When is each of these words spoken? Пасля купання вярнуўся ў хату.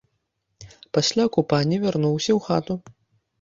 Пасля 0.97 1.25
купання 1.35 1.77
вярнуўся 1.85 2.31
ў 2.37 2.39
хату. 2.49 2.73